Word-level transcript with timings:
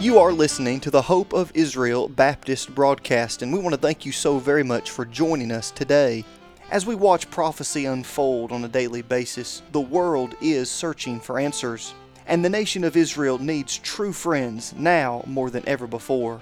You 0.00 0.20
are 0.20 0.30
listening 0.30 0.78
to 0.80 0.92
the 0.92 1.02
Hope 1.02 1.32
of 1.32 1.50
Israel 1.54 2.08
Baptist 2.08 2.72
broadcast, 2.72 3.42
and 3.42 3.52
we 3.52 3.58
want 3.58 3.74
to 3.74 3.80
thank 3.80 4.06
you 4.06 4.12
so 4.12 4.38
very 4.38 4.62
much 4.62 4.92
for 4.92 5.04
joining 5.04 5.50
us 5.50 5.72
today. 5.72 6.24
As 6.70 6.86
we 6.86 6.94
watch 6.94 7.28
prophecy 7.32 7.86
unfold 7.86 8.52
on 8.52 8.62
a 8.62 8.68
daily 8.68 9.02
basis, 9.02 9.60
the 9.72 9.80
world 9.80 10.36
is 10.40 10.70
searching 10.70 11.18
for 11.18 11.40
answers, 11.40 11.94
and 12.28 12.44
the 12.44 12.48
nation 12.48 12.84
of 12.84 12.96
Israel 12.96 13.38
needs 13.38 13.76
true 13.78 14.12
friends 14.12 14.72
now 14.74 15.24
more 15.26 15.50
than 15.50 15.68
ever 15.68 15.88
before. 15.88 16.40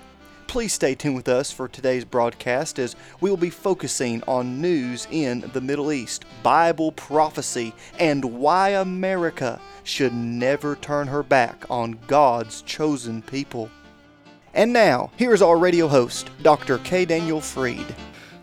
Please 0.49 0.73
stay 0.73 0.95
tuned 0.95 1.17
with 1.17 1.29
us 1.29 1.51
for 1.51 1.67
today's 1.67 2.05
broadcast 2.05 2.79
as 2.79 2.95
we 3.21 3.29
will 3.29 3.37
be 3.37 3.51
focusing 3.51 4.23
on 4.29 4.61
news 4.61 5.09
in 5.11 5.41
the 5.53 5.61
Middle 5.61 5.93
East, 5.93 6.25
Bible 6.43 6.93
prophecy, 6.93 7.75
and 7.99 8.25
why 8.25 8.71
America 8.71 9.61
should 9.83 10.15
never 10.15 10.77
turn 10.77 11.09
her 11.09 11.23
back 11.23 11.65
on 11.69 11.99
God's 12.07 12.63
chosen 12.63 13.23
people. 13.23 13.69
And 14.55 14.73
now, 14.73 15.11
here 15.17 15.35
is 15.35 15.43
our 15.43 15.59
radio 15.59 15.89
host, 15.89 16.31
Dr. 16.43 16.79
K. 16.79 17.05
Daniel 17.05 17.41
Freed. 17.41 17.95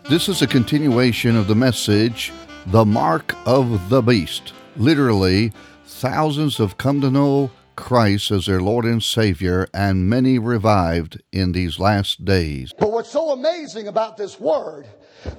This 0.08 0.28
is 0.28 0.42
a 0.42 0.46
continuation 0.46 1.36
of 1.36 1.48
the 1.48 1.54
message, 1.54 2.32
The 2.66 2.84
Mark 2.84 3.34
of 3.46 3.88
the 3.88 4.02
Beast. 4.02 4.52
Literally, 4.76 5.52
thousands 5.86 6.58
have 6.58 6.76
come 6.76 7.00
to 7.00 7.10
know 7.10 7.50
Christ 7.76 8.30
as 8.30 8.46
their 8.46 8.60
Lord 8.60 8.84
and 8.84 9.02
Savior, 9.02 9.68
and 9.74 10.08
many 10.08 10.38
revived 10.38 11.22
in 11.32 11.52
these 11.52 11.78
last 11.78 12.24
days. 12.24 12.72
But 12.78 12.92
what's 12.92 13.10
so 13.10 13.30
amazing 13.30 13.88
about 13.88 14.16
this 14.16 14.38
word, 14.38 14.86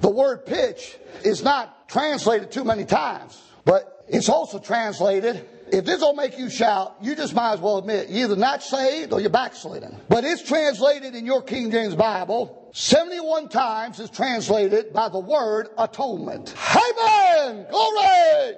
the 0.00 0.10
word 0.10 0.46
pitch, 0.46 0.96
is 1.24 1.42
not 1.42 1.88
translated 1.88 2.50
too 2.50 2.64
many 2.64 2.84
times, 2.84 3.42
but 3.64 4.04
it's 4.08 4.28
also 4.28 4.58
translated. 4.58 5.48
If 5.72 5.84
this 5.84 6.00
don't 6.00 6.16
make 6.16 6.38
you 6.38 6.48
shout, 6.48 6.94
you 7.00 7.16
just 7.16 7.34
might 7.34 7.54
as 7.54 7.60
well 7.60 7.78
admit 7.78 8.08
you're 8.08 8.26
either 8.26 8.36
not 8.36 8.62
saved 8.62 9.12
or 9.12 9.20
you're 9.20 9.30
backsliding. 9.30 9.98
But 10.08 10.24
it's 10.24 10.42
translated 10.42 11.16
in 11.16 11.26
your 11.26 11.42
King 11.42 11.72
James 11.72 11.96
Bible 11.96 12.70
71 12.72 13.48
times 13.48 13.98
is 13.98 14.10
translated 14.10 14.92
by 14.92 15.08
the 15.08 15.18
word 15.18 15.70
atonement. 15.78 16.54
Amen! 16.76 17.66
Glory! 17.70 18.56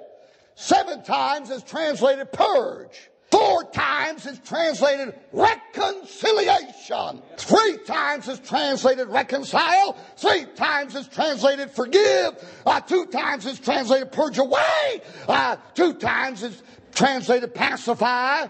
Seven 0.55 1.03
times 1.03 1.49
is 1.49 1.63
translated 1.63 2.29
purge. 2.33 3.09
Four 3.31 3.63
times 3.65 4.25
is 4.25 4.39
translated 4.39 5.13
reconciliation. 5.31 7.21
Three 7.37 7.77
times 7.85 8.27
is 8.27 8.39
translated 8.39 9.07
reconcile. 9.07 9.95
Three 10.17 10.45
times 10.55 10.95
is 10.95 11.07
translated 11.07 11.69
forgive. 11.69 12.43
Uh, 12.65 12.81
two 12.81 13.05
times 13.07 13.45
is 13.45 13.59
translated 13.59 14.11
purge 14.11 14.39
away. 14.39 15.01
Uh, 15.27 15.57
two 15.75 15.93
times 15.93 16.41
is 16.41 16.63
translated 16.91 17.53
pacify. 17.53 18.47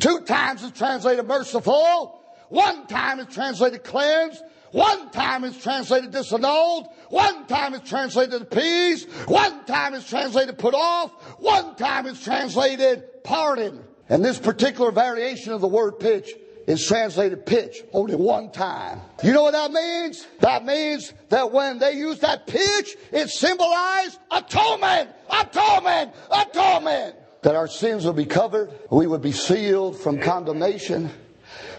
Two 0.00 0.20
times 0.20 0.62
is 0.62 0.70
translated 0.72 1.26
merciful. 1.26 2.22
One 2.48 2.86
time 2.86 3.20
is 3.20 3.34
translated 3.34 3.84
cleanse. 3.84 4.42
One 4.70 5.10
time 5.10 5.44
is 5.44 5.56
translated 5.58 6.10
disannulled. 6.12 6.88
One 7.10 7.46
time 7.46 7.74
is 7.74 7.82
translated 7.82 8.40
appease. 8.40 9.04
One 9.26 9.66
time 9.66 9.92
is 9.92 10.06
translated 10.08 10.56
put 10.56 10.74
off. 10.74 11.12
One 11.38 11.76
time 11.76 12.06
is 12.06 12.22
translated 12.22 13.22
pardon. 13.22 13.84
And 14.12 14.22
this 14.22 14.38
particular 14.38 14.90
variation 14.90 15.54
of 15.54 15.62
the 15.62 15.68
word 15.68 15.98
pitch 15.98 16.34
is 16.66 16.86
translated 16.86 17.46
pitch 17.46 17.82
only 17.94 18.14
one 18.14 18.50
time. 18.52 19.00
You 19.24 19.32
know 19.32 19.44
what 19.44 19.52
that 19.52 19.72
means? 19.72 20.26
That 20.40 20.66
means 20.66 21.14
that 21.30 21.50
when 21.50 21.78
they 21.78 21.92
use 21.94 22.18
that 22.18 22.46
pitch, 22.46 22.94
it 23.10 23.30
symbolized 23.30 24.18
atonement, 24.30 25.08
atonement, 25.30 26.12
atonement. 26.30 27.16
That 27.40 27.54
our 27.54 27.66
sins 27.66 28.04
will 28.04 28.12
be 28.12 28.26
covered, 28.26 28.70
we 28.90 29.06
would 29.06 29.22
be 29.22 29.32
sealed 29.32 29.98
from 29.98 30.20
condemnation. 30.20 31.08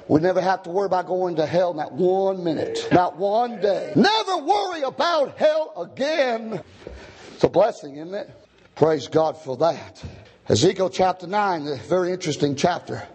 We 0.07 0.19
never 0.19 0.41
have 0.41 0.63
to 0.63 0.71
worry 0.71 0.87
about 0.87 1.05
going 1.05 1.35
to 1.35 1.45
hell 1.45 1.75
not 1.75 1.93
one 1.93 2.43
minute, 2.43 2.87
not 2.91 3.15
one 3.15 3.61
day. 3.61 3.93
Never 3.95 4.37
worry 4.37 4.81
about 4.81 5.37
hell 5.37 5.71
again. 5.93 6.63
It's 7.35 7.43
a 7.43 7.47
blessing, 7.47 7.97
isn't 7.97 8.15
it? 8.15 8.31
Praise 8.73 9.07
God 9.07 9.37
for 9.37 9.55
that. 9.57 10.03
Ezekiel 10.49 10.89
chapter 10.89 11.25
9, 11.25 11.67
a 11.67 11.75
very 11.77 12.11
interesting 12.11 12.57
chapter. 12.57 13.07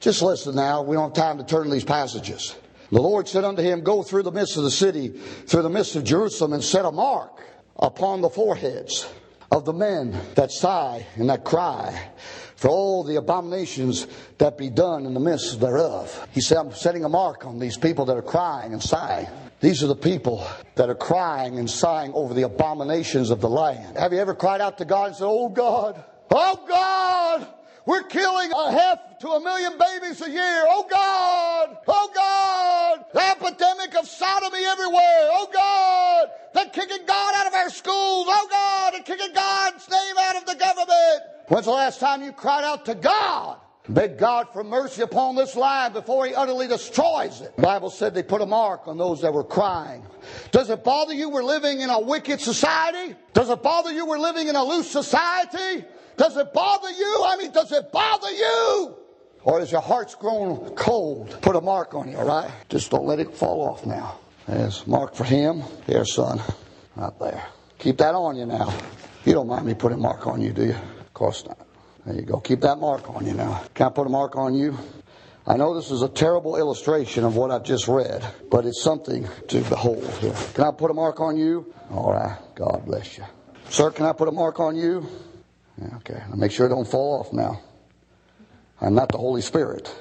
Just 0.00 0.20
listen 0.20 0.54
now. 0.54 0.82
We 0.82 0.96
don't 0.96 1.16
have 1.16 1.24
time 1.24 1.38
to 1.38 1.44
turn 1.44 1.70
these 1.70 1.82
passages. 1.82 2.54
The 2.92 3.00
Lord 3.00 3.26
said 3.26 3.42
unto 3.42 3.62
him, 3.62 3.80
Go 3.80 4.02
through 4.02 4.24
the 4.24 4.30
midst 4.30 4.58
of 4.58 4.64
the 4.64 4.70
city, 4.70 5.08
through 5.08 5.62
the 5.62 5.70
midst 5.70 5.96
of 5.96 6.04
Jerusalem, 6.04 6.52
and 6.52 6.62
set 6.62 6.84
a 6.84 6.92
mark 6.92 7.40
upon 7.78 8.20
the 8.20 8.28
foreheads 8.28 9.08
of 9.50 9.64
the 9.64 9.72
men 9.72 10.14
that 10.34 10.50
sigh 10.50 11.06
and 11.16 11.30
that 11.30 11.42
cry 11.42 12.10
for 12.56 12.68
all 12.68 13.02
the 13.02 13.16
abominations 13.16 14.06
that 14.36 14.58
be 14.58 14.68
done 14.68 15.06
in 15.06 15.14
the 15.14 15.20
midst 15.20 15.58
thereof. 15.60 16.28
He 16.32 16.42
said, 16.42 16.58
I'm 16.58 16.74
setting 16.74 17.06
a 17.06 17.08
mark 17.08 17.46
on 17.46 17.58
these 17.58 17.78
people 17.78 18.04
that 18.04 18.16
are 18.18 18.22
crying 18.22 18.74
and 18.74 18.82
sighing. 18.82 19.28
These 19.60 19.82
are 19.82 19.86
the 19.86 19.96
people 19.96 20.46
that 20.74 20.90
are 20.90 20.94
crying 20.94 21.58
and 21.58 21.70
sighing 21.70 22.12
over 22.12 22.34
the 22.34 22.42
abominations 22.42 23.30
of 23.30 23.40
the 23.40 23.48
land. 23.48 23.96
Have 23.96 24.12
you 24.12 24.18
ever 24.18 24.34
cried 24.34 24.60
out 24.60 24.76
to 24.78 24.84
God 24.84 25.06
and 25.06 25.16
said, 25.16 25.26
Oh 25.26 25.48
God, 25.48 26.04
Oh 26.30 26.64
God, 26.66 27.46
we're 27.86 28.02
killing 28.04 28.50
a 28.52 28.72
half 28.72 29.18
to 29.20 29.28
a 29.30 29.40
million 29.40 29.78
babies 29.78 30.20
a 30.22 30.30
year. 30.30 30.64
Oh 30.68 30.86
God, 30.90 31.76
oh 31.86 32.10
God, 32.14 33.04
the 33.12 33.20
epidemic 33.20 33.94
of 33.96 34.08
sodomy 34.08 34.64
everywhere. 34.64 35.28
Oh 35.32 35.48
God, 35.52 36.28
they're 36.54 36.70
kicking 36.70 37.06
God 37.06 37.34
out 37.36 37.46
of 37.46 37.54
our 37.54 37.70
schools. 37.70 38.26
Oh 38.28 38.48
God, 38.50 38.94
they're 38.94 39.02
kicking 39.02 39.34
God's 39.34 39.88
name 39.88 40.14
out 40.18 40.36
of 40.36 40.46
the 40.46 40.54
government. 40.54 41.22
When's 41.48 41.66
the 41.66 41.72
last 41.72 42.00
time 42.00 42.22
you 42.22 42.32
cried 42.32 42.64
out 42.64 42.84
to 42.86 42.94
God? 42.94 43.58
Beg 43.88 44.16
God 44.16 44.48
for 44.52 44.64
mercy 44.64 45.02
upon 45.02 45.36
this 45.36 45.54
land 45.54 45.92
before 45.92 46.26
He 46.26 46.34
utterly 46.34 46.66
destroys 46.66 47.42
it. 47.42 47.54
The 47.56 47.62
Bible 47.62 47.90
said 47.90 48.14
they 48.14 48.22
put 48.22 48.40
a 48.40 48.46
mark 48.46 48.88
on 48.88 48.96
those 48.96 49.20
that 49.20 49.32
were 49.32 49.44
crying. 49.44 50.02
Does 50.52 50.70
it 50.70 50.82
bother 50.82 51.12
you 51.12 51.28
we're 51.28 51.42
living 51.42 51.80
in 51.80 51.90
a 51.90 52.00
wicked 52.00 52.40
society? 52.40 53.14
Does 53.34 53.50
it 53.50 53.62
bother 53.62 53.92
you 53.92 54.06
we're 54.06 54.18
living 54.18 54.48
in 54.48 54.56
a 54.56 54.64
loose 54.64 54.90
society? 54.90 55.84
Does 56.16 56.36
it 56.38 56.54
bother 56.54 56.90
you? 56.90 57.24
I 57.26 57.36
mean, 57.36 57.52
does 57.52 57.72
it 57.72 57.92
bother 57.92 58.30
you? 58.30 58.96
Or 59.42 59.60
is 59.60 59.70
your 59.70 59.82
heart's 59.82 60.14
grown 60.14 60.74
cold? 60.74 61.38
Put 61.42 61.54
a 61.54 61.60
mark 61.60 61.92
on 61.92 62.10
you, 62.10 62.16
all 62.16 62.24
right? 62.24 62.50
Just 62.70 62.90
don't 62.90 63.04
let 63.04 63.18
it 63.18 63.34
fall 63.34 63.68
off 63.68 63.84
now. 63.84 64.18
There's 64.48 64.86
mark 64.86 65.14
for 65.14 65.24
him. 65.24 65.62
Here, 65.86 66.06
son. 66.06 66.40
Right 66.96 67.12
there. 67.20 67.44
Keep 67.78 67.98
that 67.98 68.14
on 68.14 68.36
you 68.36 68.46
now. 68.46 68.74
You 69.26 69.34
don't 69.34 69.48
mind 69.48 69.66
me 69.66 69.74
putting 69.74 69.98
a 69.98 70.00
mark 70.00 70.26
on 70.26 70.40
you, 70.40 70.52
do 70.52 70.64
you? 70.64 70.74
Of 71.00 71.12
course 71.12 71.44
not. 71.44 71.63
There 72.06 72.14
you 72.14 72.22
go. 72.22 72.40
Keep 72.40 72.60
that 72.62 72.78
mark 72.78 73.08
on 73.08 73.26
you 73.26 73.32
now. 73.34 73.64
Can 73.74 73.86
I 73.86 73.90
put 73.90 74.06
a 74.06 74.10
mark 74.10 74.36
on 74.36 74.54
you? 74.54 74.78
I 75.46 75.56
know 75.56 75.74
this 75.74 75.90
is 75.90 76.02
a 76.02 76.08
terrible 76.08 76.56
illustration 76.56 77.24
of 77.24 77.36
what 77.36 77.50
I've 77.50 77.64
just 77.64 77.86
read, 77.86 78.24
but 78.50 78.64
it's 78.64 78.82
something 78.82 79.28
to 79.48 79.60
behold 79.62 80.08
here. 80.18 80.34
Can 80.54 80.64
I 80.64 80.70
put 80.70 80.90
a 80.90 80.94
mark 80.94 81.20
on 81.20 81.36
you? 81.36 81.72
All 81.90 82.12
right. 82.12 82.38
God 82.54 82.84
bless 82.86 83.18
you. 83.18 83.24
Sir, 83.68 83.90
can 83.90 84.06
I 84.06 84.12
put 84.12 84.28
a 84.28 84.32
mark 84.32 84.60
on 84.60 84.76
you? 84.76 85.06
Okay, 85.96 86.22
I'll 86.30 86.36
make 86.36 86.52
sure 86.52 86.66
it 86.66 86.70
don't 86.70 86.88
fall 86.88 87.20
off 87.20 87.32
now. 87.32 87.60
I'm 88.80 88.94
not 88.94 89.08
the 89.08 89.18
Holy 89.18 89.42
Spirit. 89.42 89.94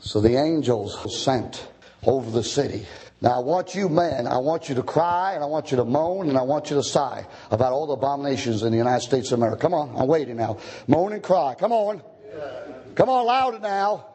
So 0.00 0.20
the 0.20 0.36
angels 0.36 1.22
sent 1.22 1.68
over 2.04 2.30
the 2.30 2.42
city. 2.44 2.86
Now 3.22 3.36
I 3.36 3.38
want 3.40 3.74
you 3.74 3.90
men, 3.90 4.26
I 4.26 4.38
want 4.38 4.68
you 4.70 4.74
to 4.76 4.82
cry 4.82 5.34
and 5.34 5.44
I 5.44 5.46
want 5.46 5.70
you 5.70 5.76
to 5.76 5.84
moan 5.84 6.30
and 6.30 6.38
I 6.38 6.42
want 6.42 6.70
you 6.70 6.76
to 6.76 6.82
sigh 6.82 7.26
about 7.50 7.72
all 7.72 7.86
the 7.86 7.92
abominations 7.92 8.62
in 8.62 8.72
the 8.72 8.78
United 8.78 9.04
States 9.04 9.30
of 9.30 9.38
America. 9.38 9.60
Come 9.60 9.74
on, 9.74 9.94
I'm 9.96 10.06
waiting 10.06 10.36
now. 10.36 10.56
Moan 10.86 11.12
and 11.12 11.22
cry. 11.22 11.54
Come 11.58 11.72
on. 11.72 12.02
Come 12.94 13.10
on 13.10 13.26
louder 13.26 13.58
now. 13.58 14.06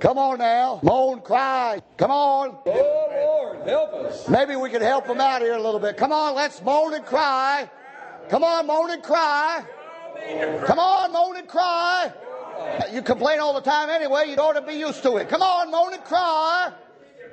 Come 0.00 0.18
on 0.18 0.38
now. 0.38 0.80
Moan, 0.82 1.20
cry. 1.20 1.80
Come 1.98 2.10
on. 2.10 2.56
Oh 2.66 3.52
Lord, 3.54 3.68
help 3.68 3.92
us. 3.94 4.28
Maybe 4.28 4.56
we 4.56 4.70
can 4.70 4.82
help 4.82 5.06
them 5.06 5.20
out 5.20 5.42
here 5.42 5.54
a 5.54 5.62
little 5.62 5.80
bit. 5.80 5.96
Come 5.98 6.12
on, 6.12 6.34
let's 6.34 6.62
moan 6.62 6.94
and 6.94 7.04
cry. 7.04 7.68
Come 8.30 8.44
on, 8.44 8.66
moan 8.66 8.90
and 8.90 9.02
cry. 9.02 9.62
Come 10.64 10.78
on, 10.78 11.12
moan 11.12 11.36
and 11.36 11.48
cry. 11.48 12.12
You 12.92 13.02
complain 13.02 13.40
all 13.40 13.54
the 13.54 13.60
time 13.60 13.90
anyway. 13.90 14.24
You 14.28 14.36
ought 14.36 14.54
to 14.54 14.62
be 14.62 14.74
used 14.74 15.02
to 15.02 15.16
it. 15.18 15.28
Come 15.28 15.42
on, 15.42 15.70
moan 15.70 15.92
and 15.92 16.04
cry. 16.04 16.72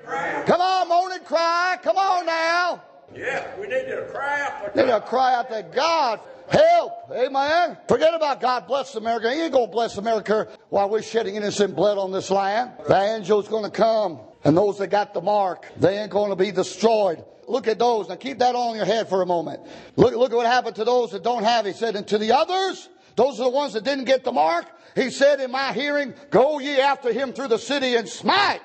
Come 0.05 0.61
on, 0.61 0.89
moan 0.89 1.11
and 1.13 1.25
cry. 1.25 1.77
Come 1.81 1.97
on 1.97 2.25
now. 2.25 2.83
Yeah, 3.15 3.59
we 3.59 3.67
need 3.67 3.85
to 3.85 4.07
cry 4.11 4.41
out. 4.41 4.75
Need 4.75 4.87
to 4.87 5.01
cry 5.01 5.35
out 5.35 5.49
to 5.49 5.63
God. 5.73 6.19
Help. 6.49 7.11
Amen. 7.11 7.77
Forget 7.87 8.13
about 8.13 8.41
God 8.41 8.67
bless 8.67 8.95
America. 8.95 9.31
He 9.31 9.41
ain't 9.41 9.53
going 9.53 9.67
to 9.67 9.71
bless 9.71 9.97
America 9.97 10.47
while 10.69 10.89
we're 10.89 11.01
shedding 11.01 11.35
innocent 11.35 11.75
blood 11.75 11.97
on 11.97 12.11
this 12.11 12.29
land. 12.29 12.71
The 12.87 12.97
angel's 12.97 13.47
going 13.47 13.63
to 13.63 13.71
come. 13.71 14.19
And 14.43 14.57
those 14.57 14.77
that 14.79 14.87
got 14.87 15.13
the 15.13 15.21
mark, 15.21 15.65
they 15.77 15.99
ain't 15.99 16.11
going 16.11 16.29
to 16.29 16.35
be 16.35 16.51
destroyed. 16.51 17.23
Look 17.47 17.67
at 17.67 17.79
those. 17.79 18.09
Now 18.09 18.15
keep 18.15 18.39
that 18.39 18.55
on 18.55 18.75
your 18.75 18.85
head 18.85 19.07
for 19.07 19.21
a 19.21 19.25
moment. 19.25 19.61
Look, 19.95 20.15
look 20.15 20.31
at 20.31 20.35
what 20.35 20.45
happened 20.45 20.75
to 20.77 20.83
those 20.83 21.11
that 21.11 21.23
don't 21.23 21.43
have. 21.43 21.65
He 21.65 21.71
said, 21.71 21.95
and 21.95 22.05
to 22.07 22.17
the 22.17 22.33
others, 22.33 22.89
those 23.15 23.39
are 23.39 23.43
the 23.43 23.49
ones 23.49 23.73
that 23.73 23.83
didn't 23.83 24.05
get 24.05 24.23
the 24.23 24.33
mark. 24.33 24.65
He 24.95 25.11
said, 25.11 25.39
in 25.39 25.51
my 25.51 25.71
hearing, 25.71 26.13
go 26.29 26.59
ye 26.59 26.79
after 26.79 27.13
him 27.13 27.31
through 27.31 27.47
the 27.47 27.57
city 27.57 27.95
and 27.95 28.07
smite. 28.07 28.61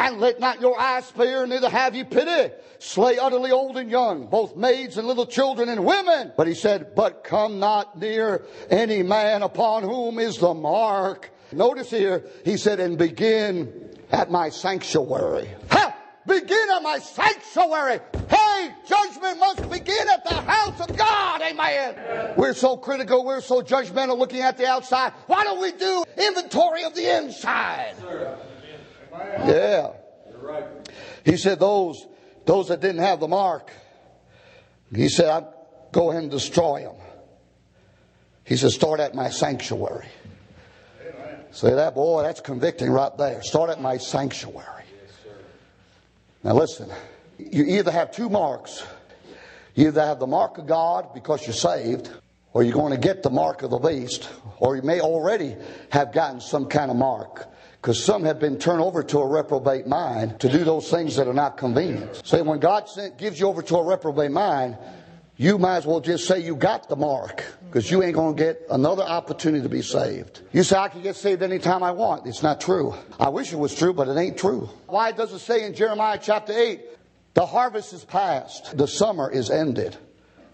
And 0.00 0.18
let 0.18 0.40
not 0.40 0.62
your 0.62 0.80
eyes 0.80 1.04
spare, 1.04 1.46
neither 1.46 1.68
have 1.68 1.94
ye 1.94 2.04
pity. 2.04 2.54
Slay 2.78 3.18
utterly 3.18 3.50
old 3.50 3.76
and 3.76 3.90
young, 3.90 4.28
both 4.28 4.56
maids 4.56 4.96
and 4.96 5.06
little 5.06 5.26
children 5.26 5.68
and 5.68 5.84
women. 5.84 6.32
But 6.38 6.46
he 6.46 6.54
said, 6.54 6.94
but 6.94 7.22
come 7.22 7.58
not 7.58 7.98
near 7.98 8.46
any 8.70 9.02
man 9.02 9.42
upon 9.42 9.82
whom 9.82 10.18
is 10.18 10.38
the 10.38 10.54
mark. 10.54 11.30
Notice 11.52 11.90
here, 11.90 12.24
he 12.46 12.56
said, 12.56 12.80
and 12.80 12.96
begin 12.96 13.90
at 14.10 14.30
my 14.30 14.48
sanctuary. 14.48 15.50
Ha! 15.70 15.94
Begin 16.26 16.68
at 16.74 16.82
my 16.82 16.98
sanctuary. 16.98 18.00
Hey, 18.28 18.70
judgment 18.86 19.38
must 19.38 19.70
begin 19.70 20.08
at 20.08 20.24
the 20.24 20.34
house 20.34 20.80
of 20.80 20.96
God. 20.96 21.42
Amen. 21.42 22.34
We're 22.38 22.54
so 22.54 22.78
critical. 22.78 23.24
We're 23.24 23.42
so 23.42 23.60
judgmental 23.60 24.16
looking 24.16 24.40
at 24.40 24.56
the 24.56 24.66
outside. 24.66 25.12
Why 25.26 25.44
don't 25.44 25.60
we 25.60 25.72
do 25.72 26.04
inventory 26.16 26.84
of 26.84 26.94
the 26.94 27.18
inside? 27.18 27.96
Yeah. 29.12 29.92
He 31.24 31.36
said 31.36 31.60
those, 31.60 32.06
those 32.46 32.68
that 32.68 32.80
didn't 32.80 33.02
have 33.02 33.20
the 33.20 33.28
mark, 33.28 33.70
he 34.94 35.08
said, 35.08 35.28
I'll 35.28 35.54
go 35.92 36.10
ahead 36.10 36.22
and 36.22 36.30
destroy 36.30 36.82
them. 36.82 36.96
He 38.44 38.56
said, 38.56 38.70
start 38.70 39.00
at 39.00 39.14
my 39.14 39.30
sanctuary. 39.30 40.08
Say 41.52 41.74
that, 41.74 41.94
boy, 41.94 42.22
that's 42.22 42.40
convicting 42.40 42.90
right 42.90 43.16
there. 43.16 43.42
Start 43.42 43.70
at 43.70 43.80
my 43.80 43.98
sanctuary. 43.98 44.84
Now 46.42 46.54
listen, 46.54 46.88
you 47.38 47.64
either 47.64 47.90
have 47.90 48.12
two 48.12 48.28
marks. 48.28 48.84
You 49.74 49.88
either 49.88 50.04
have 50.04 50.18
the 50.18 50.26
mark 50.26 50.58
of 50.58 50.66
God 50.66 51.12
because 51.14 51.46
you're 51.46 51.54
saved, 51.54 52.10
or 52.52 52.62
you're 52.62 52.74
going 52.74 52.92
to 52.92 52.98
get 52.98 53.22
the 53.22 53.30
mark 53.30 53.62
of 53.62 53.70
the 53.70 53.78
beast, 53.78 54.28
or 54.58 54.76
you 54.76 54.82
may 54.82 55.00
already 55.00 55.56
have 55.90 56.12
gotten 56.12 56.40
some 56.40 56.66
kind 56.66 56.90
of 56.90 56.96
mark. 56.96 57.46
Because 57.80 58.02
some 58.04 58.24
have 58.24 58.38
been 58.38 58.58
turned 58.58 58.82
over 58.82 59.02
to 59.02 59.18
a 59.20 59.26
reprobate 59.26 59.86
mind 59.86 60.38
to 60.40 60.50
do 60.50 60.64
those 60.64 60.90
things 60.90 61.16
that 61.16 61.26
are 61.26 61.32
not 61.32 61.56
convenient. 61.56 62.20
So 62.24 62.42
when 62.42 62.60
God 62.60 62.86
gives 63.16 63.40
you 63.40 63.46
over 63.46 63.62
to 63.62 63.76
a 63.76 63.84
reprobate 63.84 64.30
mind, 64.32 64.76
you 65.38 65.56
might 65.56 65.78
as 65.78 65.86
well 65.86 66.00
just 66.00 66.26
say 66.26 66.40
you 66.40 66.54
got 66.54 66.90
the 66.90 66.96
mark 66.96 67.42
because 67.64 67.90
you 67.90 68.02
ain't 68.02 68.14
going 68.14 68.36
to 68.36 68.42
get 68.42 68.66
another 68.70 69.02
opportunity 69.02 69.62
to 69.62 69.70
be 69.70 69.80
saved. 69.80 70.42
You 70.52 70.62
say, 70.62 70.76
I 70.76 70.88
can 70.88 71.00
get 71.00 71.16
saved 71.16 71.42
anytime 71.42 71.82
I 71.82 71.92
want. 71.92 72.26
It's 72.26 72.42
not 72.42 72.60
true. 72.60 72.94
I 73.18 73.30
wish 73.30 73.50
it 73.50 73.58
was 73.58 73.74
true, 73.74 73.94
but 73.94 74.08
it 74.08 74.18
ain't 74.18 74.36
true. 74.36 74.68
Why 74.86 75.12
does 75.12 75.32
it 75.32 75.38
say 75.38 75.64
in 75.64 75.72
Jeremiah 75.72 76.18
chapter 76.20 76.52
8, 76.52 76.82
the 77.32 77.46
harvest 77.46 77.94
is 77.94 78.04
past, 78.04 78.76
the 78.76 78.86
summer 78.86 79.30
is 79.30 79.50
ended? 79.50 79.96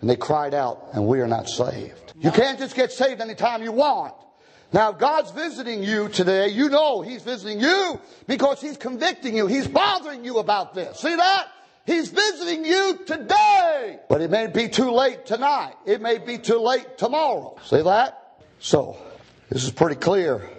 And 0.01 0.09
they 0.09 0.15
cried 0.15 0.55
out, 0.55 0.91
and 0.93 1.09
we 1.09 1.21
are 1.21 1.27
not 1.27 1.49
saved. 1.49 2.13
You 2.21 2.31
can't 2.31 2.59
just 2.59 2.77
get 2.77 2.93
saved 2.93 3.21
anytime 3.21 3.65
you 3.65 3.73
want. 3.73 4.15
Now, 4.73 4.93
God's 4.93 5.31
visiting 5.31 5.83
you 5.83 6.09
today, 6.09 6.49
you 6.49 6.69
know 6.69 7.01
He's 7.01 7.23
visiting 7.23 7.61
you 7.61 8.01
because 8.27 8.61
He's 8.61 8.77
convicting 8.77 9.37
you. 9.37 9.47
He's 9.47 9.69
bothering 9.69 10.25
you 10.25 10.39
about 10.39 10.75
this. 10.75 10.99
See 11.01 11.15
that? 11.15 11.49
He's 11.87 12.11
visiting 12.11 12.65
you 12.65 12.99
today. 13.07 14.01
But 14.09 14.21
it 14.21 14.31
may 14.31 14.49
be 14.49 14.69
too 14.69 14.91
late 14.91 15.25
tonight. 15.25 15.75
It 15.87 16.01
may 16.01 16.19
be 16.19 16.39
too 16.39 16.59
late 16.59 16.99
tomorrow. 16.99 17.57
See 17.65 17.81
that? 17.81 18.43
So, 18.59 18.97
this 19.49 19.63
is 19.63 19.71
pretty 19.71 19.95
clear. 19.95 20.51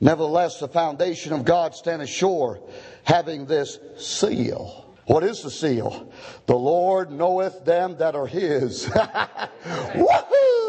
Nevertheless, 0.00 0.60
the 0.60 0.68
foundation 0.68 1.32
of 1.34 1.44
God 1.44 1.74
standeth 1.74 2.08
sure, 2.08 2.60
having 3.04 3.46
this 3.46 3.78
seal. 3.98 4.84
What 5.06 5.22
is 5.24 5.42
the 5.42 5.50
seal? 5.50 6.10
The 6.46 6.56
Lord 6.56 7.10
knoweth 7.10 7.64
them 7.64 7.98
that 7.98 8.14
are 8.14 8.26
his. 8.26 8.86
Woohoo! 9.64 10.63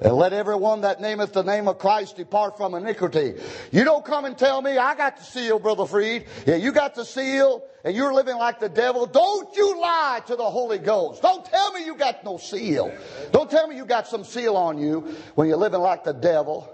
And 0.00 0.14
let 0.14 0.32
everyone 0.32 0.80
that 0.80 1.00
nameth 1.00 1.32
the 1.32 1.44
name 1.44 1.68
of 1.68 1.78
Christ 1.78 2.16
depart 2.16 2.56
from 2.56 2.74
iniquity. 2.74 3.34
You 3.70 3.84
don't 3.84 4.04
come 4.04 4.24
and 4.24 4.36
tell 4.36 4.62
me, 4.62 4.78
I 4.78 4.94
got 4.94 5.18
the 5.18 5.22
seal, 5.22 5.58
Brother 5.58 5.86
Freed. 5.86 6.26
Yeah, 6.46 6.56
you 6.56 6.72
got 6.72 6.94
the 6.94 7.04
seal, 7.04 7.62
and 7.84 7.94
you're 7.94 8.12
living 8.12 8.36
like 8.36 8.58
the 8.58 8.68
devil. 8.68 9.06
Don't 9.06 9.54
you 9.54 9.80
lie 9.80 10.22
to 10.26 10.34
the 10.34 10.44
Holy 10.44 10.78
Ghost. 10.78 11.22
Don't 11.22 11.44
tell 11.44 11.72
me 11.72 11.84
you 11.84 11.94
got 11.94 12.24
no 12.24 12.38
seal. 12.38 12.92
Don't 13.32 13.50
tell 13.50 13.68
me 13.68 13.76
you 13.76 13.84
got 13.84 14.08
some 14.08 14.24
seal 14.24 14.56
on 14.56 14.78
you 14.78 15.14
when 15.34 15.46
you're 15.46 15.58
living 15.58 15.80
like 15.80 16.04
the 16.04 16.14
devil. 16.14 16.72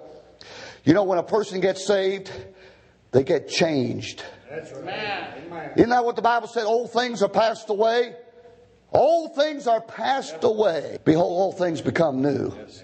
You 0.84 0.94
know, 0.94 1.02
when 1.02 1.18
a 1.18 1.22
person 1.22 1.60
gets 1.60 1.86
saved, 1.86 2.30
they 3.10 3.24
get 3.24 3.48
changed. 3.48 4.22
That's 4.48 4.72
right. 4.72 5.72
Isn't 5.76 5.90
that 5.90 6.04
what 6.04 6.16
the 6.16 6.22
Bible 6.22 6.48
said? 6.48 6.64
Old 6.64 6.92
things 6.92 7.22
are 7.22 7.28
passed 7.28 7.68
away. 7.68 8.14
Old 8.92 9.34
things 9.34 9.66
are 9.66 9.82
passed 9.82 10.42
away. 10.42 10.98
Behold, 11.04 11.30
all 11.30 11.52
things 11.52 11.80
become 11.82 12.22
new. 12.22 12.52
Yes, 12.56 12.82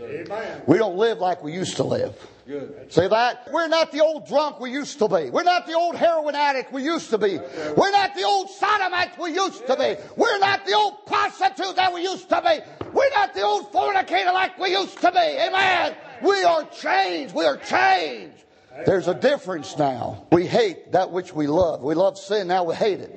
we 0.67 0.77
don't 0.77 0.97
live 0.97 1.19
like 1.19 1.43
we 1.43 1.53
used 1.53 1.77
to 1.77 1.85
live. 1.85 2.15
Good. 2.47 2.93
Say 2.93 3.09
that? 3.09 3.49
We're 3.51 3.69
not 3.69 3.91
the 3.91 4.03
old 4.03 4.27
drunk 4.27 4.61
we 4.61 4.71
used 4.71 4.99
to 4.99 5.09
be. 5.09 5.31
We're 5.31 5.45
not 5.45 5.67
the 5.67 5.73
old 5.73 5.97
heroin 5.97 6.35
addict 6.35 6.73
we 6.75 6.83
used 6.83 7.09
to 7.09 7.17
be. 7.17 7.39
We're 7.75 7.91
not 7.91 8.15
the 8.15 8.25
old 8.25 8.51
sodomite 8.51 9.19
we 9.19 9.33
used 9.33 9.67
to 9.67 9.77
be. 9.77 9.97
We're 10.17 10.39
not 10.41 10.67
the 10.67 10.75
old 10.75 11.06
prostitute 11.06 11.77
that 11.77 11.95
we 11.95 12.03
used 12.03 12.29
to 12.29 12.43
be. 12.43 12.87
We're 12.93 13.11
not 13.15 13.33
the 13.33 13.43
old 13.43 13.73
fornicator 13.73 14.33
like 14.33 14.59
we 14.59 14.73
used 14.73 15.00
to 15.00 15.11
be. 15.11 15.19
Amen. 15.19 15.95
We 16.23 16.43
are 16.45 16.65
changed. 16.67 17.35
We 17.35 17.47
are 17.47 17.57
changed. 17.57 18.45
There's 18.85 19.09
a 19.09 19.15
difference 19.15 19.79
now. 19.79 20.27
We 20.31 20.47
hate 20.47 20.93
that 20.93 21.11
which 21.11 21.33
we 21.33 21.47
love. 21.47 21.83
We 21.83 21.95
love 21.95 22.19
sin, 22.19 22.49
now 22.49 22.65
we 22.65 22.75
hate 22.75 23.00
it. 23.00 23.17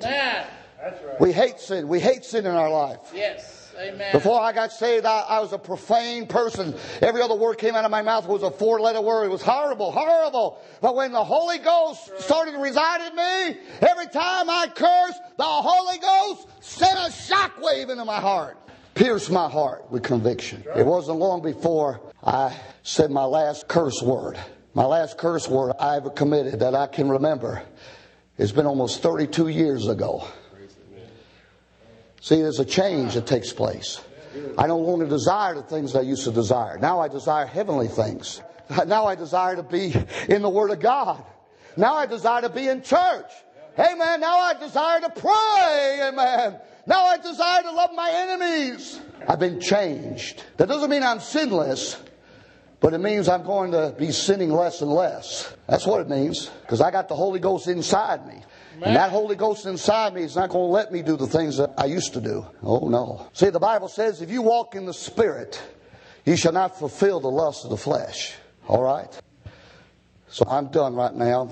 Right. 0.82 1.20
We 1.20 1.32
hate 1.32 1.60
sin. 1.60 1.88
We 1.88 2.00
hate 2.00 2.24
sin 2.24 2.46
in 2.46 2.54
our 2.54 2.70
life. 2.70 2.98
Yes. 3.14 3.58
Amen. 3.78 4.12
Before 4.12 4.40
I 4.40 4.52
got 4.52 4.72
saved, 4.72 5.06
I, 5.06 5.20
I, 5.20 5.40
was 5.40 5.52
a 5.52 5.58
profane 5.58 6.26
person. 6.26 6.74
Every 7.00 7.22
other 7.22 7.36
word 7.36 7.58
came 7.58 7.76
out 7.76 7.84
of 7.84 7.92
my 7.92 8.02
mouth 8.02 8.26
was 8.26 8.42
a 8.42 8.50
four 8.50 8.80
letter 8.80 9.00
word. 9.00 9.26
It 9.26 9.30
was 9.30 9.42
horrible, 9.42 9.92
horrible. 9.92 10.60
But 10.80 10.96
when 10.96 11.12
the 11.12 11.22
Holy 11.22 11.58
Ghost 11.58 12.10
started 12.20 12.52
to 12.52 12.58
reside 12.58 13.08
in 13.08 13.14
me, 13.14 13.60
every 13.80 14.06
time 14.06 14.50
I 14.50 14.66
cursed, 14.74 15.20
the 15.36 15.44
Holy 15.44 15.98
Ghost 15.98 16.48
sent 16.60 16.98
a 16.98 17.12
shockwave 17.12 17.88
into 17.90 18.04
my 18.04 18.20
heart. 18.20 18.58
Pierced 18.94 19.30
my 19.30 19.48
heart 19.48 19.88
with 19.92 20.02
conviction. 20.02 20.64
It 20.74 20.84
wasn't 20.84 21.18
long 21.18 21.40
before 21.40 22.00
I 22.24 22.56
said 22.82 23.12
my 23.12 23.24
last 23.24 23.68
curse 23.68 24.02
word. 24.02 24.36
My 24.74 24.86
last 24.86 25.18
curse 25.18 25.48
word 25.48 25.74
I 25.78 25.96
ever 25.96 26.10
committed 26.10 26.60
that 26.60 26.74
I 26.74 26.88
can 26.88 27.08
remember. 27.08 27.62
It's 28.38 28.52
been 28.52 28.66
almost 28.66 29.02
32 29.02 29.48
years 29.48 29.86
ago. 29.86 30.26
See, 32.20 32.42
there's 32.42 32.60
a 32.60 32.64
change 32.64 33.14
that 33.14 33.26
takes 33.26 33.52
place. 33.52 34.00
I 34.56 34.66
no 34.66 34.78
longer 34.78 35.06
desire 35.06 35.54
the 35.54 35.62
things 35.62 35.94
I 35.94 36.02
used 36.02 36.24
to 36.24 36.32
desire. 36.32 36.78
Now 36.78 37.00
I 37.00 37.08
desire 37.08 37.46
heavenly 37.46 37.88
things. 37.88 38.42
Now 38.86 39.06
I 39.06 39.14
desire 39.14 39.56
to 39.56 39.62
be 39.62 39.94
in 40.28 40.42
the 40.42 40.48
Word 40.48 40.70
of 40.70 40.80
God. 40.80 41.24
Now 41.76 41.94
I 41.94 42.06
desire 42.06 42.42
to 42.42 42.48
be 42.48 42.68
in 42.68 42.82
church. 42.82 43.30
Amen. 43.78 44.20
Now 44.20 44.38
I 44.38 44.54
desire 44.54 45.00
to 45.00 45.10
pray. 45.10 46.00
Amen. 46.08 46.60
Now 46.86 47.04
I 47.04 47.18
desire 47.18 47.62
to 47.62 47.70
love 47.70 47.90
my 47.94 48.10
enemies. 48.10 49.00
I've 49.26 49.38
been 49.38 49.60
changed. 49.60 50.42
That 50.56 50.68
doesn't 50.68 50.90
mean 50.90 51.02
I'm 51.02 51.20
sinless, 51.20 52.02
but 52.80 52.94
it 52.94 52.98
means 52.98 53.28
I'm 53.28 53.44
going 53.44 53.72
to 53.72 53.94
be 53.96 54.10
sinning 54.10 54.50
less 54.50 54.82
and 54.82 54.90
less. 54.90 55.54
That's 55.68 55.86
what 55.86 56.00
it 56.00 56.08
means. 56.08 56.50
Because 56.62 56.80
I 56.80 56.90
got 56.90 57.08
the 57.08 57.14
Holy 57.14 57.40
Ghost 57.40 57.68
inside 57.68 58.26
me. 58.26 58.42
And 58.86 58.96
that 58.96 59.10
Holy 59.10 59.36
Ghost 59.36 59.66
inside 59.66 60.14
me 60.14 60.22
is 60.22 60.36
not 60.36 60.50
going 60.50 60.68
to 60.68 60.72
let 60.72 60.92
me 60.92 61.02
do 61.02 61.16
the 61.16 61.26
things 61.26 61.56
that 61.56 61.74
I 61.76 61.86
used 61.86 62.12
to 62.14 62.20
do. 62.20 62.46
Oh 62.62 62.88
no. 62.88 63.28
See, 63.32 63.50
the 63.50 63.58
Bible 63.58 63.88
says 63.88 64.22
if 64.22 64.30
you 64.30 64.42
walk 64.42 64.74
in 64.74 64.86
the 64.86 64.94
Spirit, 64.94 65.60
you 66.24 66.36
shall 66.36 66.52
not 66.52 66.78
fulfill 66.78 67.20
the 67.20 67.30
lust 67.30 67.64
of 67.64 67.70
the 67.70 67.76
flesh. 67.76 68.34
All 68.66 68.82
right? 68.82 69.08
So 70.28 70.44
I'm 70.48 70.68
done 70.68 70.94
right 70.94 71.14
now. 71.14 71.50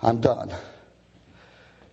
I'm 0.00 0.20
done. 0.20 0.52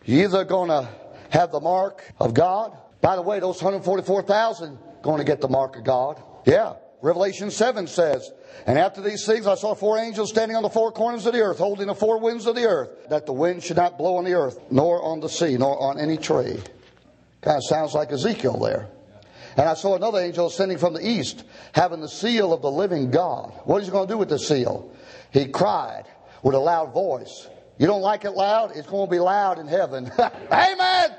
You're 0.06 0.26
either 0.26 0.44
going 0.46 0.70
to 0.70 0.88
have 1.32 1.52
the 1.52 1.60
mark 1.60 2.04
of 2.20 2.34
God. 2.34 2.78
By 3.02 3.16
the 3.16 3.22
way, 3.22 3.40
those 3.40 3.62
144,000 3.62 4.78
going 5.02 5.18
to 5.18 5.24
get 5.24 5.42
the 5.42 5.50
mark 5.50 5.76
of 5.78 5.84
God. 5.84 6.22
Yeah. 6.46 6.76
Revelation 7.02 7.52
7 7.52 7.88
says, 7.88 8.32
And 8.66 8.80
after 8.80 9.02
these 9.02 9.26
things 9.26 9.48
I 9.48 9.56
saw 9.56 9.76
four 9.76 9.98
angels 9.98 10.30
standing 10.30 10.58
on 10.58 10.64
the 10.64 10.70
four 10.70 10.92
corners 10.92 11.26
of 11.26 11.34
the 11.34 11.42
earth, 11.42 11.58
holding 11.58 11.88
the 11.88 11.96
four 11.96 12.20
winds 12.20 12.46
of 12.46 12.56
the 12.56 12.66
earth, 12.66 13.10
that 13.10 13.26
the 13.26 13.34
wind 13.34 13.64
should 13.64 13.78
not 13.78 13.98
blow 13.98 14.18
on 14.18 14.24
the 14.24 14.34
earth, 14.34 14.60
nor 14.72 15.04
on 15.04 15.20
the 15.20 15.30
sea, 15.30 15.58
nor 15.58 15.80
on 15.82 16.00
any 16.00 16.18
tree. 16.18 16.60
Kind 17.42 17.58
of 17.58 17.66
sounds 17.66 17.94
like 17.94 18.12
Ezekiel 18.12 18.58
there. 18.58 18.88
And 19.58 19.70
I 19.70 19.74
saw 19.76 19.96
another 19.96 20.20
angel 20.20 20.48
ascending 20.48 20.80
from 20.80 20.94
the 20.94 21.08
east, 21.08 21.44
having 21.74 22.02
the 22.02 22.10
seal 22.10 22.52
of 22.52 22.62
the 22.62 22.72
living 22.72 23.12
God. 23.12 23.54
What 23.66 23.82
is 23.82 23.88
he 23.88 23.92
going 23.92 24.08
to 24.08 24.14
do 24.14 24.18
with 24.18 24.30
the 24.30 24.40
seal? 24.40 24.92
He 25.32 25.46
cried 25.46 26.06
with 26.44 26.56
a 26.56 26.60
loud 26.60 26.94
voice. 26.94 27.48
You 27.78 27.88
don't 27.88 28.02
like 28.02 28.24
it 28.24 28.32
loud? 28.32 28.72
It's 28.74 28.88
going 28.88 29.08
to 29.08 29.12
be 29.12 29.20
loud 29.20 29.60
in 29.60 29.68
heaven. 29.68 30.10
Amen. 30.52 31.10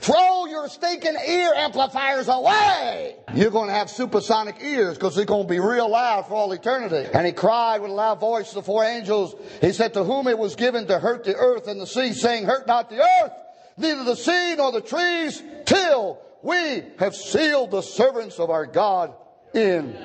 Throw 0.00 0.44
your 0.44 0.68
stinking 0.68 1.16
ear 1.26 1.52
amplifiers 1.54 2.28
away. 2.28 3.16
You're 3.34 3.50
going 3.50 3.68
to 3.68 3.74
have 3.74 3.88
supersonic 3.88 4.56
ears 4.60 4.98
because 4.98 5.16
it's 5.16 5.26
going 5.26 5.46
to 5.46 5.48
be 5.48 5.58
real 5.58 5.90
loud 5.90 6.26
for 6.26 6.34
all 6.34 6.52
eternity. 6.52 7.08
And 7.14 7.26
he 7.26 7.32
cried 7.32 7.80
with 7.80 7.90
a 7.90 7.94
loud 7.94 8.20
voice 8.20 8.50
to 8.50 8.56
the 8.56 8.62
four 8.62 8.84
angels. 8.84 9.34
He 9.62 9.72
said, 9.72 9.94
To 9.94 10.04
whom 10.04 10.26
it 10.26 10.36
was 10.36 10.54
given 10.54 10.86
to 10.88 10.98
hurt 10.98 11.24
the 11.24 11.34
earth 11.34 11.66
and 11.66 11.80
the 11.80 11.86
sea, 11.86 12.12
saying, 12.12 12.44
Hurt 12.44 12.66
not 12.66 12.90
the 12.90 13.00
earth, 13.00 13.32
neither 13.78 14.04
the 14.04 14.16
sea 14.16 14.54
nor 14.56 14.70
the 14.70 14.82
trees, 14.82 15.42
till 15.64 16.20
we 16.42 16.82
have 16.98 17.14
sealed 17.14 17.70
the 17.70 17.80
servants 17.80 18.38
of 18.38 18.50
our 18.50 18.66
God 18.66 19.14
in 19.54 19.96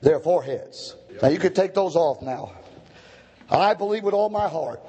their 0.00 0.20
foreheads. 0.20 0.96
Now 1.20 1.28
you 1.28 1.38
can 1.38 1.52
take 1.52 1.74
those 1.74 1.96
off 1.96 2.22
now. 2.22 2.52
I 3.50 3.74
believe 3.74 4.04
with 4.04 4.14
all 4.14 4.30
my 4.30 4.48
heart 4.48 4.80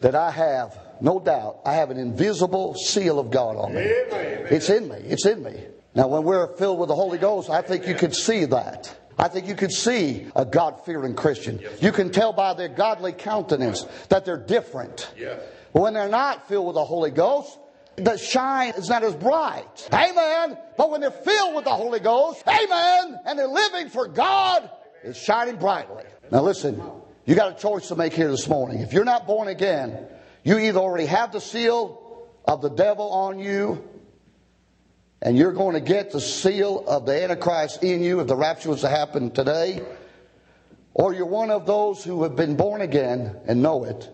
that 0.00 0.14
I 0.14 0.30
have, 0.30 0.78
no 1.00 1.20
doubt, 1.20 1.60
I 1.64 1.74
have 1.74 1.90
an 1.90 1.98
invisible 1.98 2.74
seal 2.74 3.18
of 3.18 3.30
God 3.30 3.56
on 3.56 3.74
me. 3.74 3.80
Amen. 3.80 4.46
It's 4.50 4.70
in 4.70 4.88
me. 4.88 4.96
It's 4.96 5.26
in 5.26 5.42
me. 5.42 5.64
Now, 5.94 6.08
when 6.08 6.24
we're 6.24 6.54
filled 6.56 6.78
with 6.78 6.88
the 6.88 6.94
Holy 6.94 7.18
Ghost, 7.18 7.50
I 7.50 7.62
think 7.62 7.86
you 7.86 7.94
can 7.94 8.12
see 8.12 8.44
that. 8.46 8.94
I 9.18 9.26
think 9.26 9.48
you 9.48 9.56
could 9.56 9.72
see 9.72 10.28
a 10.36 10.44
God 10.44 10.84
fearing 10.84 11.16
Christian. 11.16 11.60
You 11.80 11.90
can 11.90 12.10
tell 12.12 12.32
by 12.32 12.54
their 12.54 12.68
godly 12.68 13.12
countenance 13.12 13.84
that 14.10 14.24
they're 14.24 14.36
different. 14.36 15.12
Yes. 15.18 15.40
When 15.72 15.94
they're 15.94 16.08
not 16.08 16.46
filled 16.48 16.66
with 16.66 16.74
the 16.74 16.84
Holy 16.84 17.10
Ghost, 17.10 17.58
the 17.96 18.16
shine 18.16 18.74
is 18.76 18.88
not 18.88 19.02
as 19.02 19.16
bright. 19.16 19.88
Amen. 19.92 20.56
But 20.76 20.90
when 20.90 21.00
they're 21.00 21.10
filled 21.10 21.56
with 21.56 21.64
the 21.64 21.74
Holy 21.74 21.98
Ghost, 21.98 22.42
amen, 22.46 23.18
and 23.26 23.36
they're 23.36 23.48
living 23.48 23.88
for 23.88 24.06
God, 24.06 24.70
it's 25.02 25.18
shining 25.18 25.56
brightly. 25.56 26.04
Now 26.30 26.42
listen, 26.42 26.80
you 27.28 27.34
got 27.34 27.52
a 27.52 27.60
choice 27.60 27.88
to 27.88 27.94
make 27.94 28.14
here 28.14 28.30
this 28.30 28.48
morning. 28.48 28.80
If 28.80 28.94
you're 28.94 29.04
not 29.04 29.26
born 29.26 29.48
again, 29.48 30.06
you 30.44 30.58
either 30.58 30.78
already 30.78 31.04
have 31.04 31.30
the 31.30 31.42
seal 31.42 32.26
of 32.46 32.62
the 32.62 32.70
devil 32.70 33.10
on 33.10 33.38
you, 33.38 33.86
and 35.20 35.36
you're 35.36 35.52
going 35.52 35.74
to 35.74 35.80
get 35.82 36.10
the 36.10 36.22
seal 36.22 36.82
of 36.88 37.04
the 37.04 37.22
Antichrist 37.22 37.84
in 37.84 38.02
you 38.02 38.20
if 38.20 38.28
the 38.28 38.34
rapture 38.34 38.70
was 38.70 38.80
to 38.80 38.88
happen 38.88 39.30
today, 39.30 39.82
or 40.94 41.12
you're 41.12 41.26
one 41.26 41.50
of 41.50 41.66
those 41.66 42.02
who 42.02 42.22
have 42.22 42.34
been 42.34 42.56
born 42.56 42.80
again 42.80 43.36
and 43.46 43.62
know 43.62 43.84
it. 43.84 44.08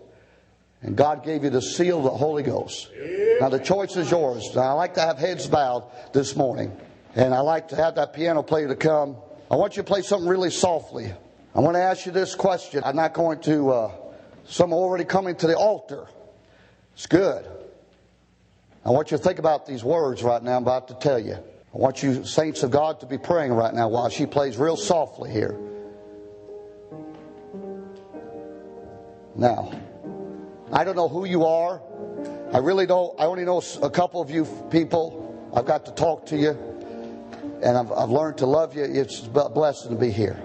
And 0.81 0.97
God 0.97 1.23
gave 1.23 1.45
you 1.45 1.49
the 1.49 1.61
seal 1.61 1.99
of 1.99 2.03
the 2.03 2.09
Holy 2.09 2.43
Ghost. 2.43 2.91
Now 3.39 3.47
the 3.47 3.59
choice 3.59 3.95
is 3.95 4.11
yours. 4.11 4.43
Now 4.53 4.63
I 4.63 4.71
like 4.73 4.95
to 4.95 5.01
have 5.01 5.17
heads 5.17 5.47
bowed 5.47 5.89
this 6.11 6.35
morning. 6.35 6.77
And 7.15 7.33
I 7.33 7.39
like 7.39 7.69
to 7.69 7.77
have 7.77 7.95
that 7.95 8.11
piano 8.11 8.43
player 8.43 8.67
to 8.67 8.75
come. 8.75 9.15
I 9.49 9.55
want 9.55 9.77
you 9.77 9.83
to 9.83 9.87
play 9.87 10.01
something 10.01 10.27
really 10.27 10.51
softly. 10.51 11.13
I 11.55 11.59
want 11.61 11.75
to 11.75 11.81
ask 11.81 12.05
you 12.05 12.11
this 12.11 12.35
question. 12.35 12.81
I'm 12.83 12.97
not 12.97 13.13
going 13.13 13.39
to, 13.43 13.71
uh, 13.71 13.91
some 14.45 14.73
are 14.73 14.75
already 14.75 15.05
coming 15.05 15.37
to 15.37 15.47
the 15.47 15.55
altar. 15.55 16.05
It's 16.95 17.07
good. 17.07 17.49
I 18.83 18.89
want 18.89 19.09
you 19.09 19.17
to 19.17 19.23
think 19.23 19.39
about 19.39 19.65
these 19.65 19.81
words 19.81 20.21
right 20.21 20.43
now 20.43 20.57
I'm 20.57 20.63
about 20.63 20.89
to 20.89 20.95
tell 20.95 21.17
you. 21.17 21.35
I 21.35 21.77
want 21.77 22.03
you, 22.03 22.25
saints 22.25 22.63
of 22.63 22.71
God, 22.71 22.99
to 22.99 23.05
be 23.05 23.17
praying 23.17 23.53
right 23.53 23.73
now 23.73 23.87
while 23.87 24.09
she 24.09 24.25
plays 24.25 24.57
real 24.57 24.75
softly 24.75 25.31
here. 25.31 25.57
Now, 29.33 29.71
I 30.73 30.83
don't 30.83 30.97
know 30.97 31.07
who 31.07 31.23
you 31.23 31.45
are. 31.45 31.81
I 32.53 32.57
really 32.57 32.85
don't. 32.85 33.17
I 33.17 33.25
only 33.25 33.45
know 33.45 33.61
a 33.81 33.89
couple 33.89 34.21
of 34.21 34.29
you 34.29 34.45
people. 34.71 35.49
I've 35.55 35.65
got 35.65 35.85
to 35.85 35.91
talk 35.93 36.25
to 36.27 36.37
you, 36.37 36.49
and 37.63 37.77
I've, 37.77 37.91
I've 37.93 38.09
learned 38.09 38.39
to 38.39 38.45
love 38.45 38.75
you. 38.75 38.83
It's 38.83 39.21
a 39.21 39.49
blessing 39.49 39.91
to 39.91 39.97
be 39.97 40.11
here. 40.11 40.41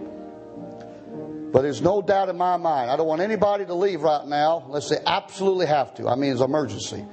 But 1.53 1.63
there's 1.63 1.83
no 1.83 2.01
doubt 2.01 2.29
in 2.29 2.37
my 2.37 2.57
mind. 2.57 2.91
I 2.91 2.97
don't 2.97 3.07
want 3.07 3.23
anybody 3.23 3.67
to 3.67 3.75
leave 3.75 4.03
right 4.03 4.27
now 4.27 4.63
unless 4.67 4.89
they 4.89 4.99
absolutely 5.05 5.67
have 5.67 5.95
to. 5.95 6.09
I 6.09 6.15
mean, 6.15 6.33
it's 6.33 6.41
an 6.41 6.49
emergency. 6.49 7.05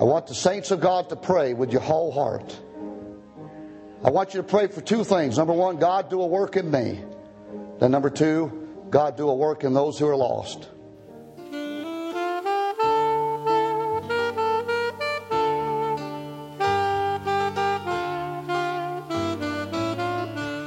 I 0.00 0.04
want 0.04 0.26
the 0.26 0.34
saints 0.34 0.70
of 0.70 0.80
God 0.80 1.10
to 1.10 1.16
pray 1.16 1.52
with 1.52 1.70
your 1.70 1.82
whole 1.82 2.10
heart. 2.10 2.58
I 4.02 4.10
want 4.10 4.34
you 4.34 4.40
to 4.40 4.46
pray 4.46 4.68
for 4.68 4.80
two 4.80 5.04
things. 5.04 5.36
Number 5.36 5.52
one, 5.52 5.76
God, 5.76 6.08
do 6.08 6.22
a 6.22 6.26
work 6.26 6.56
in 6.56 6.70
me. 6.70 7.00
Then, 7.78 7.90
number 7.90 8.10
two, 8.10 8.86
God, 8.90 9.16
do 9.16 9.28
a 9.28 9.34
work 9.34 9.64
in 9.64 9.74
those 9.74 9.98
who 9.98 10.08
are 10.08 10.16
lost. 10.16 10.68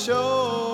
show. 0.00 0.69